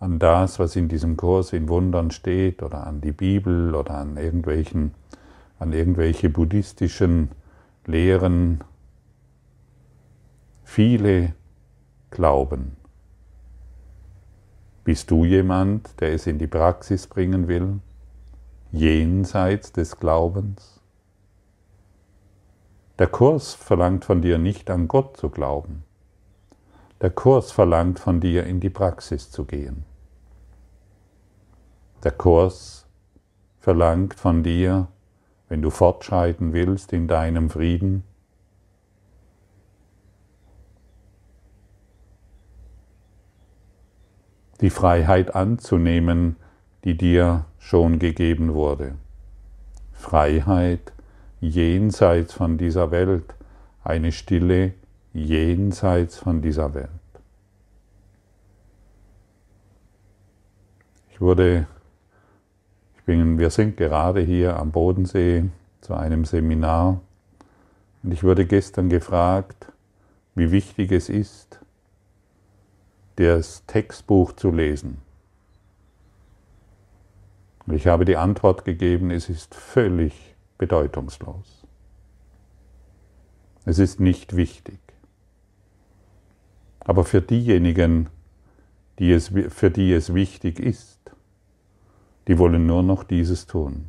an 0.00 0.18
das, 0.18 0.58
was 0.58 0.74
in 0.74 0.88
diesem 0.88 1.16
Kurs 1.16 1.52
in 1.52 1.68
Wundern 1.68 2.10
steht, 2.10 2.60
oder 2.60 2.88
an 2.88 3.00
die 3.00 3.12
Bibel 3.12 3.76
oder 3.76 3.94
an 3.94 4.16
irgendwelchen, 4.16 4.94
an 5.60 5.72
irgendwelche 5.72 6.28
buddhistischen 6.28 7.30
Lehren. 7.86 8.64
Viele 10.64 11.34
glauben. 12.10 12.76
Bist 14.82 15.08
du 15.12 15.24
jemand, 15.24 16.00
der 16.00 16.14
es 16.14 16.26
in 16.26 16.40
die 16.40 16.48
Praxis 16.48 17.06
bringen 17.06 17.46
will, 17.46 17.78
jenseits 18.72 19.72
des 19.72 19.98
Glaubens? 19.98 20.80
Der 22.98 23.06
Kurs 23.06 23.54
verlangt 23.54 24.04
von 24.04 24.20
dir 24.20 24.38
nicht 24.38 24.70
an 24.70 24.88
Gott 24.88 25.16
zu 25.16 25.30
glauben. 25.30 25.84
Der 27.00 27.10
Kurs 27.10 27.52
verlangt 27.52 27.98
von 27.98 28.20
dir 28.20 28.44
in 28.44 28.60
die 28.60 28.70
Praxis 28.70 29.30
zu 29.30 29.44
gehen. 29.44 29.84
Der 32.02 32.12
Kurs 32.12 32.86
verlangt 33.60 34.14
von 34.14 34.42
dir, 34.42 34.88
wenn 35.48 35.62
du 35.62 35.70
fortschreiten 35.70 36.52
willst 36.52 36.92
in 36.92 37.08
deinem 37.08 37.50
Frieden, 37.50 38.04
die 44.60 44.70
Freiheit 44.70 45.34
anzunehmen, 45.34 46.36
die 46.84 46.96
dir 46.96 47.44
schon 47.58 47.98
gegeben 47.98 48.54
wurde. 48.54 48.94
Freiheit 49.92 50.92
jenseits 51.40 52.32
von 52.34 52.58
dieser 52.58 52.90
Welt, 52.90 53.34
eine 53.84 54.12
Stille 54.12 54.74
jenseits 55.12 56.18
von 56.18 56.42
dieser 56.42 56.74
Welt. 56.74 56.88
Ich 61.10 61.20
wurde, 61.20 61.66
ich 62.96 63.02
bin, 63.04 63.38
wir 63.38 63.50
sind 63.50 63.76
gerade 63.76 64.20
hier 64.20 64.56
am 64.56 64.70
Bodensee 64.70 65.50
zu 65.80 65.94
einem 65.94 66.24
Seminar 66.24 67.00
und 68.02 68.12
ich 68.12 68.22
wurde 68.22 68.46
gestern 68.46 68.88
gefragt, 68.88 69.72
wie 70.34 70.52
wichtig 70.52 70.92
es 70.92 71.08
ist, 71.08 71.58
das 73.16 73.64
Textbuch 73.66 74.32
zu 74.34 74.52
lesen. 74.52 75.07
Und 77.68 77.74
ich 77.74 77.86
habe 77.86 78.06
die 78.06 78.16
Antwort 78.16 78.64
gegeben, 78.64 79.10
es 79.10 79.28
ist 79.28 79.54
völlig 79.54 80.34
bedeutungslos. 80.56 81.66
Es 83.66 83.78
ist 83.78 84.00
nicht 84.00 84.36
wichtig. 84.36 84.78
Aber 86.80 87.04
für 87.04 87.20
diejenigen, 87.20 88.08
die 88.98 89.12
es, 89.12 89.30
für 89.50 89.70
die 89.70 89.92
es 89.92 90.14
wichtig 90.14 90.60
ist, 90.60 90.98
die 92.26 92.38
wollen 92.38 92.66
nur 92.66 92.82
noch 92.82 93.04
dieses 93.04 93.46
tun. 93.46 93.88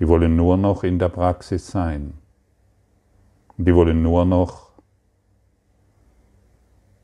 Die 0.00 0.08
wollen 0.08 0.34
nur 0.34 0.56
noch 0.56 0.82
in 0.82 0.98
der 0.98 1.10
Praxis 1.10 1.68
sein. 1.68 2.14
Die 3.56 3.72
wollen 3.72 4.02
nur 4.02 4.24
noch 4.24 4.72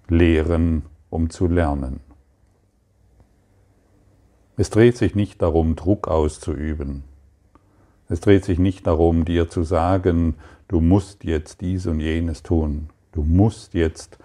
lehren, 0.08 0.82
um 1.10 1.30
zu 1.30 1.46
lernen. 1.46 2.00
Es 4.56 4.68
dreht 4.68 4.98
sich 4.98 5.14
nicht 5.14 5.40
darum, 5.40 5.76
Druck 5.76 6.08
auszuüben. 6.08 7.04
Es 8.08 8.20
dreht 8.20 8.44
sich 8.44 8.58
nicht 8.58 8.86
darum, 8.86 9.24
dir 9.24 9.48
zu 9.48 9.62
sagen, 9.62 10.34
du 10.68 10.80
musst 10.80 11.24
jetzt 11.24 11.62
dies 11.62 11.86
und 11.86 12.00
jenes 12.00 12.42
tun. 12.42 12.90
Du 13.12 13.22
musst 13.22 13.72
jetzt 13.72 14.18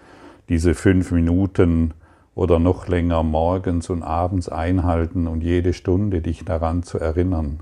diese 0.50 0.74
fünf 0.74 1.12
Minuten 1.12 1.94
oder 2.34 2.58
noch 2.58 2.88
länger 2.88 3.22
morgens 3.22 3.88
und 3.88 4.02
abends 4.02 4.48
einhalten 4.48 5.26
und 5.26 5.42
jede 5.42 5.72
Stunde 5.72 6.20
dich 6.20 6.44
daran 6.44 6.82
zu 6.82 6.98
erinnern. 6.98 7.60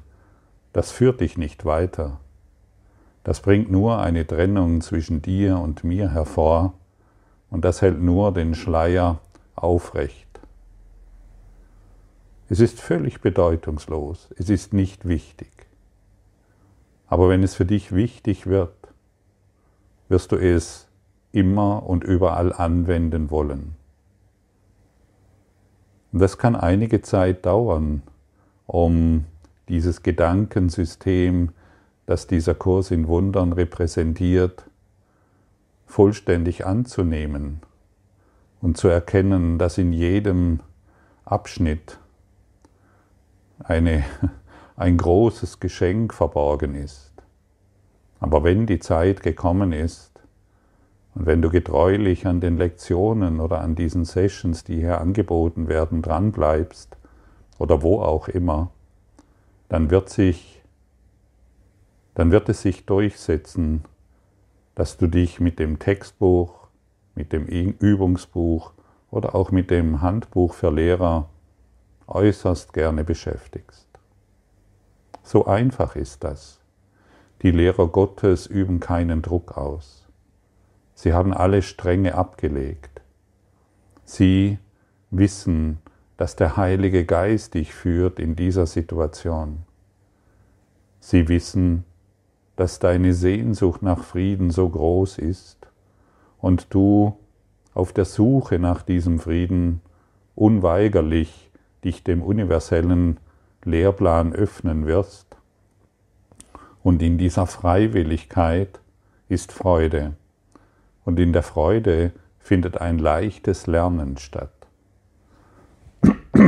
Das 0.73 0.91
führt 0.91 1.21
dich 1.21 1.39
nicht 1.39 1.65
weiter. 1.65 2.19
Das 3.23 3.41
bringt 3.41 3.71
nur 3.71 4.01
eine 4.01 4.27
Trennung 4.27 4.81
zwischen 4.81 5.23
dir 5.23 5.59
und 5.59 5.85
mir 5.85 6.11
hervor 6.11 6.75
und 7.51 7.65
das 7.65 7.81
hält 7.81 8.01
nur 8.01 8.33
den 8.33 8.55
Schleier 8.55 9.21
aufrecht. 9.55 10.26
Es 12.49 12.61
ist 12.61 12.81
völlig 12.81 13.21
bedeutungslos, 13.21 14.29
es 14.37 14.51
ist 14.51 14.73
nicht 14.73 15.09
wichtig. 15.09 15.51
Aber 17.09 17.29
wenn 17.29 17.43
es 17.43 17.55
für 17.55 17.65
dich 17.65 17.93
wichtig 17.93 18.47
wird, 18.47 18.75
wirst 20.09 20.31
du 20.31 20.37
es 20.37 20.87
immer 21.33 21.85
und 21.85 22.05
überall 22.05 22.53
anwenden 22.53 23.31
wollen. 23.31 23.75
Und 26.13 26.21
das 26.21 26.39
kann 26.39 26.55
einige 26.55 27.03
Zeit 27.03 27.45
dauern, 27.47 28.03
um 28.67 29.25
dieses 29.69 30.03
Gedankensystem, 30.03 31.51
das 32.07 32.29
dieser 32.29 32.55
Kurs 32.55 32.93
in 32.93 33.09
Wundern 33.09 33.53
repräsentiert, 33.53 34.65
vollständig 35.87 36.65
anzunehmen 36.65 37.61
und 38.61 38.77
zu 38.77 38.87
erkennen, 38.87 39.59
dass 39.59 39.79
in 39.79 39.93
jedem 39.93 40.61
Abschnitt 41.25 41.99
eine, 43.59 44.05
ein 44.77 44.97
großes 44.97 45.61
Geschenk 45.61 46.15
verborgen 46.15 46.75
ist. 46.75 47.13
Aber 48.21 48.45
wenn 48.45 48.67
die 48.67 48.79
Zeit 48.79 49.23
gekommen 49.23 49.73
ist 49.73 50.21
und 51.15 51.27
wenn 51.27 51.43
du 51.43 51.51
getreulich 51.51 52.27
an 52.27 52.41
den 52.41 52.57
Lektionen 52.57 53.41
oder 53.41 53.61
an 53.61 53.75
diesen 53.75 54.05
Sessions, 54.05 54.65
die 54.65 54.77
hier 54.77 55.01
angeboten 55.01 55.69
werden, 55.69 56.03
dranbleibst 56.03 56.97
oder 57.59 57.83
wo 57.83 58.01
auch 58.01 58.29
immer, 58.29 58.71
dann 59.69 59.91
wird 59.91 60.09
sich 60.09 60.57
dann 62.17 62.31
wird 62.31 62.49
es 62.49 62.63
sich 62.63 62.87
durchsetzen, 62.87 63.85
dass 64.75 64.97
du 64.97 65.07
dich 65.07 65.39
mit 65.39 65.59
dem 65.59 65.79
Textbuch, 65.79 66.67
mit 67.15 67.31
dem 67.35 67.45
Übungsbuch 67.45 68.73
oder 69.11 69.35
auch 69.35 69.51
mit 69.51 69.71
dem 69.71 70.01
Handbuch 70.01 70.55
für 70.55 70.71
Lehrer 70.71 71.29
äußerst 72.07 72.73
gerne 72.73 73.05
beschäftigst. 73.05 73.87
So 75.23 75.47
einfach 75.47 75.97
ist 75.97 76.25
das. 76.25 76.61
Die 77.43 77.51
Lehrer 77.51 77.89
Gottes 77.89 78.47
üben 78.47 78.81
keinen 78.81 79.23
Druck 79.23 79.57
aus. 79.57 80.07
Sie 80.95 81.13
haben 81.13 81.35
alle 81.35 81.63
Stränge 81.63 82.15
abgelegt. 82.15 83.03
Sie 84.05 84.59
wissen, 85.11 85.79
dass 86.17 86.37
der 86.37 86.57
Heilige 86.57 87.05
Geist 87.05 87.55
dich 87.55 87.75
führt 87.75 88.19
in 88.19 88.37
dieser 88.37 88.67
Situation. 88.67 89.65
Sie 91.01 91.29
wissen, 91.29 91.85
dass 92.57 92.79
deine 92.79 93.13
Sehnsucht 93.13 93.83
nach 93.83 94.03
Frieden 94.03 94.51
so 94.51 94.69
groß 94.69 95.19
ist 95.19 95.69
und 96.39 96.73
du 96.73 97.19
auf 97.75 97.93
der 97.93 98.07
Suche 98.07 98.59
nach 98.59 98.83
diesem 98.83 99.19
Frieden 99.19 99.83
unweigerlich 100.35 101.51
dich 101.85 102.05
dem 102.05 102.23
universellen 102.23 103.19
Lehrplan 103.65 104.33
öffnen 104.33 104.87
wirst. 104.87 105.37
Und 106.83 107.03
in 107.03 107.19
dieser 107.19 107.47
Freiwilligkeit 107.47 108.81
ist 109.29 109.53
Freude. 109.53 110.15
Und 111.05 111.19
in 111.19 111.33
der 111.33 111.43
Freude 111.43 112.13
findet 112.39 112.81
ein 112.81 112.99
leichtes 112.99 113.67
Lernen 113.67 114.17
statt. 114.19 114.53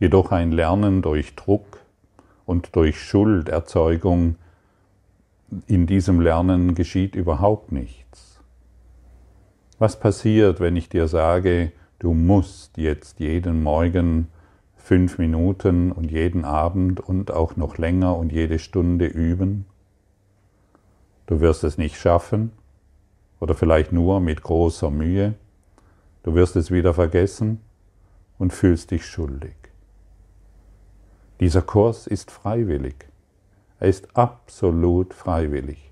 Jedoch 0.00 0.32
ein 0.32 0.52
Lernen 0.52 1.02
durch 1.02 1.36
Druck, 1.36 1.78
und 2.46 2.76
durch 2.76 3.02
Schulderzeugung 3.02 4.36
in 5.66 5.86
diesem 5.86 6.20
Lernen 6.20 6.74
geschieht 6.74 7.14
überhaupt 7.14 7.72
nichts. 7.72 8.40
Was 9.78 10.00
passiert, 10.00 10.60
wenn 10.60 10.76
ich 10.76 10.88
dir 10.88 11.08
sage, 11.08 11.72
du 11.98 12.14
musst 12.14 12.76
jetzt 12.76 13.20
jeden 13.20 13.62
Morgen 13.62 14.28
fünf 14.76 15.18
Minuten 15.18 15.92
und 15.92 16.10
jeden 16.10 16.44
Abend 16.44 17.00
und 17.00 17.30
auch 17.30 17.56
noch 17.56 17.78
länger 17.78 18.16
und 18.16 18.32
jede 18.32 18.58
Stunde 18.58 19.06
üben? 19.06 19.66
Du 21.26 21.40
wirst 21.40 21.64
es 21.64 21.76
nicht 21.76 21.96
schaffen 21.96 22.52
oder 23.40 23.54
vielleicht 23.54 23.92
nur 23.92 24.20
mit 24.20 24.42
großer 24.42 24.90
Mühe. 24.90 25.34
Du 26.22 26.34
wirst 26.34 26.56
es 26.56 26.70
wieder 26.70 26.94
vergessen 26.94 27.60
und 28.38 28.52
fühlst 28.52 28.90
dich 28.90 29.04
schuldig. 29.06 29.56
Dieser 31.40 31.62
Kurs 31.62 32.06
ist 32.06 32.30
freiwillig. 32.30 33.06
Er 33.78 33.88
ist 33.88 34.16
absolut 34.16 35.12
freiwillig. 35.12 35.90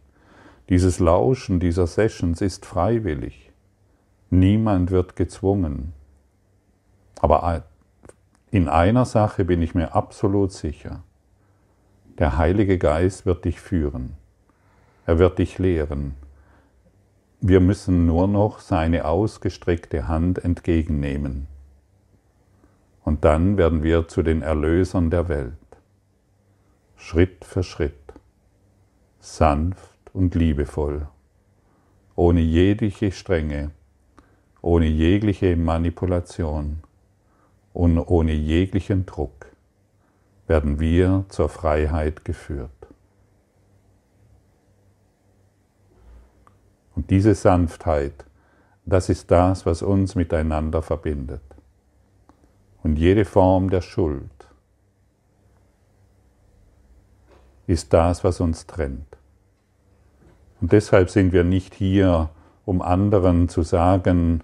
Dieses 0.69 1.01
Lauschen 1.01 1.61
dieser 1.61 1.87
Sessions 1.87 2.41
ist 2.41 2.65
freiwillig. 2.65 3.44
Niemand 4.31 4.91
wird 4.91 5.17
gezwungen. 5.17 5.93
Aber 7.21 7.65
in 8.51 8.69
einer 8.69 9.05
Sache 9.05 9.45
bin 9.45 9.63
ich 9.63 9.75
mir 9.75 9.95
absolut 9.95 10.53
sicher. 10.53 11.03
Der 12.19 12.39
Heilige 12.39 12.79
Geist 12.79 13.27
wird 13.27 13.45
dich 13.45 13.61
führen. 13.61 14.15
Er 15.07 15.19
wird 15.19 15.39
dich 15.39 15.59
lehren. 15.59 16.15
Wir 17.41 17.61
müssen 17.61 18.07
nur 18.07 18.29
noch 18.29 18.61
seine 18.61 19.05
ausgestreckte 19.05 20.09
Hand 20.09 20.45
entgegennehmen. 20.45 21.47
Und 23.03 23.25
dann 23.25 23.59
werden 23.59 23.83
wir 23.83 24.09
zu 24.09 24.23
den 24.23 24.43
Erlösern 24.43 25.11
der 25.11 25.29
Welt. 25.29 25.53
Schritt 26.97 27.45
für 27.45 27.63
Schritt, 27.63 28.15
sanft 29.21 30.15
und 30.15 30.35
liebevoll, 30.35 31.07
ohne 32.15 32.41
jegliche 32.41 33.13
Strenge, 33.13 33.73
ohne 34.65 34.87
jegliche 34.87 35.57
Manipulation 35.57 36.79
und 37.75 37.99
ohne 37.99 38.33
jeglichen 38.33 39.05
Druck 39.05 39.53
werden 40.47 40.81
wir 40.81 41.27
zur 41.29 41.51
Freiheit 41.51 42.25
geführt. 42.25 42.71
Und 46.97 47.11
diese 47.11 47.35
Sanftheit, 47.35 48.25
das 48.87 49.11
ist 49.11 49.31
das, 49.31 49.67
was 49.67 49.83
uns 49.83 50.15
miteinander 50.15 50.81
verbindet. 50.81 51.43
Und 52.83 52.97
jede 52.97 53.27
Form 53.27 53.69
der 53.69 53.83
Schuld 53.83 54.49
ist 57.67 57.93
das, 57.93 58.25
was 58.25 58.41
uns 58.41 58.67
trennt. 58.67 59.19
Und 60.63 60.73
deshalb 60.73 61.11
sind 61.11 61.35
wir 61.35 61.45
nicht 61.45 61.75
hier, 61.75 62.31
um 62.65 62.81
anderen 62.81 63.51
zu 63.51 63.63
sagen, 63.63 64.43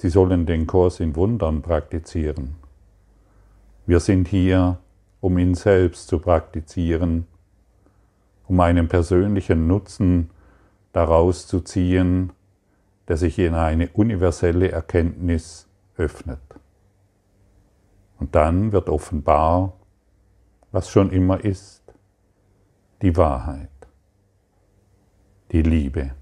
sie 0.00 0.08
sollen 0.08 0.46
den 0.46 0.66
Kurs 0.66 0.98
in 0.98 1.14
Wundern 1.14 1.60
praktizieren. 1.60 2.54
Wir 3.86 4.00
sind 4.00 4.28
hier, 4.28 4.78
um 5.20 5.36
ihn 5.36 5.54
selbst 5.54 6.08
zu 6.08 6.18
praktizieren, 6.18 7.26
um 8.48 8.58
einen 8.60 8.88
persönlichen 8.88 9.66
Nutzen 9.66 10.30
daraus 10.94 11.46
zu 11.46 11.60
ziehen, 11.60 12.32
der 13.08 13.18
sich 13.18 13.38
in 13.38 13.54
eine 13.54 13.88
universelle 13.90 14.70
Erkenntnis 14.70 15.68
öffnet. 15.98 16.40
Und 18.18 18.34
dann 18.34 18.72
wird 18.72 18.88
offenbar, 18.88 19.74
was 20.72 20.88
schon 20.88 21.10
immer 21.10 21.44
ist, 21.44 21.82
die 23.02 23.16
Wahrheit, 23.18 23.68
die 25.52 25.62
Liebe, 25.62 26.12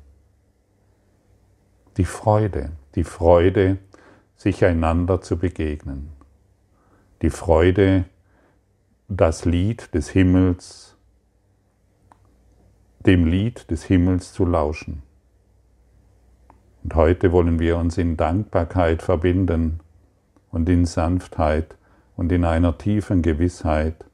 die 1.99 2.05
Freude, 2.05 2.71
die 2.95 3.03
Freude, 3.03 3.79
sich 4.37 4.65
einander 4.65 5.21
zu 5.21 5.37
begegnen, 5.37 6.11
die 7.23 7.31
Freude, 7.31 8.05
das 9.09 9.45
Lied 9.45 9.93
des 9.95 10.09
Himmels, 10.11 10.97
dem 13.01 13.27
Lied 13.27 13.69
des 13.73 13.83
Himmels 13.83 14.33
zu 14.33 14.47
lauschen. 14.47 15.03
Und 16.85 16.95
heute 16.95 17.33
wollen 17.33 17.59
wir 17.59 17.77
uns 17.77 17.99
in 17.99 18.17
Dankbarkeit 18.17 19.03
verbinden 19.03 19.81
und 20.53 20.69
in 20.69 20.87
Sanftheit 20.87 21.77
und 22.17 22.31
in 22.31 22.45
einer 22.45 22.79
tiefen 22.79 23.23
Gewissheit, 23.23 24.05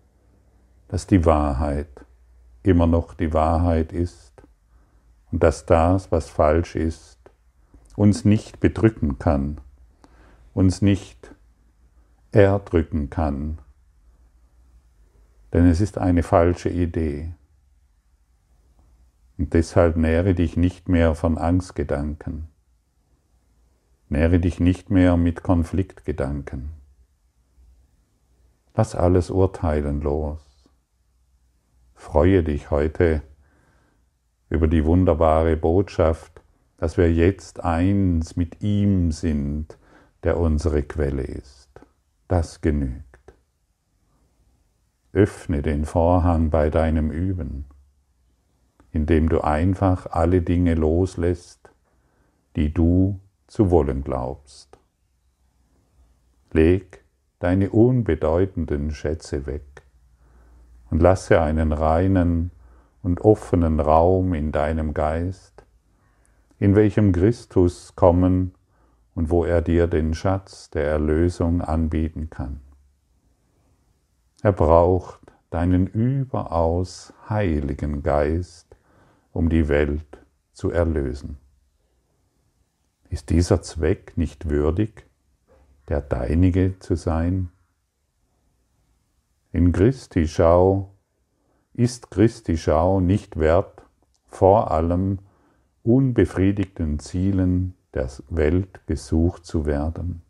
dass 0.89 1.07
die 1.07 1.27
Wahrheit 1.27 2.07
immer 2.63 2.87
noch 2.87 3.13
die 3.13 3.35
Wahrheit 3.35 3.93
ist 3.93 4.33
und 5.31 5.43
dass 5.43 5.67
das, 5.67 6.11
was 6.11 6.31
falsch 6.31 6.77
ist, 6.77 7.14
uns 7.97 8.25
nicht 8.25 8.61
bedrücken 8.61 9.19
kann, 9.19 9.61
uns 10.53 10.83
nicht 10.83 11.35
erdrücken 12.33 13.11
kann, 13.11 13.59
denn 15.53 15.67
es 15.67 15.81
ist 15.81 15.99
eine 15.99 16.23
falsche 16.23 16.69
Idee. 16.69 17.33
Und 19.39 19.55
deshalb 19.55 19.97
nähre 19.97 20.35
dich 20.35 20.57
nicht 20.57 20.89
mehr 20.89 21.15
von 21.15 21.39
Angstgedanken. 21.39 22.49
Nähre 24.09 24.39
dich 24.39 24.61
nicht 24.61 24.91
mehr 24.91 25.17
mit 25.17 25.43
Konfliktgedanken. 25.43 26.71
Lass 28.75 28.95
alles 28.95 29.31
Urteilen 29.31 30.01
los. 30.01 30.41
Freue 31.95 32.43
dich 32.43 32.71
heute 32.71 33.23
über 34.51 34.69
die 34.69 34.85
wunderbare 34.85 35.57
Botschaft, 35.57 36.34
dass 36.85 36.99
wir 36.99 37.11
jetzt 37.11 37.65
eins 37.65 38.37
mit 38.37 38.63
ihm 38.63 39.11
sind, 39.11 39.79
der 40.23 40.37
unsere 40.37 40.83
Quelle 40.83 41.23
ist. 41.23 41.71
Das 42.29 42.61
genügt. 42.61 43.33
Öffne 45.15 45.63
den 45.63 45.87
Vorhang 45.87 46.51
bei 46.51 46.69
deinem 46.69 47.11
Üben, 47.11 47.65
indem 48.93 49.31
du 49.31 49.41
einfach 49.41 50.09
alle 50.11 50.43
Dinge 50.43 50.75
loslässt, 50.75 51.71
die 52.55 52.75
du 52.75 53.19
zu 53.47 53.71
wollen 53.71 54.05
glaubst. 54.05 54.79
Leg 56.53 57.03
deine 57.39 57.71
unbedeutenden 57.71 58.91
Schätze 58.91 59.47
weg 59.47 59.85
und 60.91 61.01
lasse 61.01 61.41
einen 61.41 61.73
reinen 61.73 62.51
und 63.03 63.23
offenen 63.23 63.81
Raum 63.81 64.35
in 64.35 64.53
deinem 64.53 64.93
Geist, 64.93 65.54
in 66.65 66.75
welchem 66.75 67.13
Christus 67.13 67.95
kommen 67.95 68.55
und 69.15 69.29
wo 69.29 69.45
er 69.45 69.61
dir 69.61 69.87
den 69.87 70.15
Schatz 70.15 70.71
der 70.71 70.85
Erlösung 70.87 71.61
anbieten 71.61 72.31
kann. 72.31 72.63
Er 74.41 74.53
braucht 74.53 75.21
deinen 75.51 75.87
überaus 75.87 77.13
heiligen 77.29 78.03
Geist, 78.03 78.79
um 79.35 79.51
die 79.51 79.69
Welt 79.69 80.07
zu 80.55 80.71
erlösen. 80.71 81.37
Ist 83.11 83.29
dieser 83.29 83.61
Zweck 83.61 84.17
nicht 84.17 84.49
würdig, 84.49 85.05
der 85.89 86.01
deinige 86.01 86.79
zu 86.79 86.95
sein? 86.95 87.51
In 89.53 89.71
Christi 89.71 90.27
Schau 90.27 90.95
ist 91.75 92.11
Christi 92.11 92.57
Schau 92.57 93.01
nicht 93.01 93.39
wert, 93.39 93.83
vor 94.29 94.71
allem 94.71 95.19
unbefriedigten 95.85 96.99
Zielen 96.99 97.75
der 97.93 98.09
Welt 98.31 98.81
gesucht 98.87 99.45
zu 99.45 99.67
werden. 99.67 100.23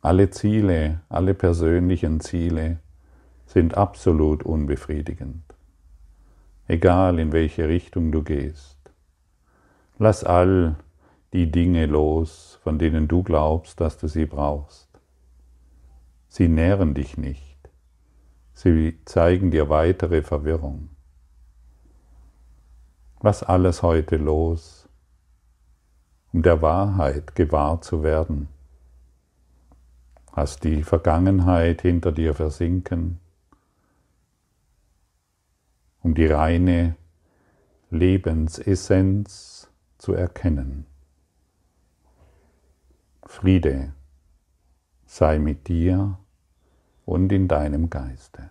Alle 0.00 0.30
Ziele, 0.30 1.02
alle 1.08 1.34
persönlichen 1.34 2.18
Ziele 2.18 2.80
sind 3.46 3.76
absolut 3.76 4.42
unbefriedigend. 4.42 5.44
Egal 6.66 7.20
in 7.20 7.30
welche 7.30 7.68
Richtung 7.68 8.10
du 8.10 8.24
gehst. 8.24 8.76
Lass 9.98 10.24
all 10.24 10.76
die 11.32 11.50
Dinge 11.52 11.86
los, 11.86 12.58
von 12.64 12.76
denen 12.78 13.06
du 13.06 13.22
glaubst, 13.22 13.80
dass 13.80 13.98
du 13.98 14.08
sie 14.08 14.26
brauchst. 14.26 14.88
Sie 16.26 16.48
nähren 16.48 16.92
dich 16.92 17.16
nicht. 17.16 17.70
Sie 18.52 18.98
zeigen 19.04 19.52
dir 19.52 19.68
weitere 19.68 20.22
Verwirrung. 20.22 20.95
Lass 23.22 23.42
alles 23.42 23.82
heute 23.82 24.16
los, 24.16 24.88
um 26.32 26.42
der 26.42 26.62
Wahrheit 26.62 27.34
gewahr 27.34 27.80
zu 27.80 28.02
werden 28.02 28.48
Lass 30.36 30.60
die 30.60 30.82
Vergangenheit 30.82 31.80
hinter 31.80 32.12
dir 32.12 32.34
versinken, 32.34 33.18
um 36.02 36.14
die 36.14 36.26
reine 36.26 36.94
Lebensessenz 37.88 39.70
zu 39.96 40.12
erkennen. 40.12 40.84
Friede 43.24 43.94
sei 45.06 45.38
mit 45.38 45.68
dir 45.68 46.18
und 47.06 47.32
in 47.32 47.48
deinem 47.48 47.88
Geiste. 47.88 48.50